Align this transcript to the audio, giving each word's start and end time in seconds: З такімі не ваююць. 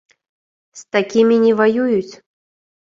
З 0.79 0.87
такімі 0.97 1.35
не 1.45 1.53
ваююць. 1.63 2.13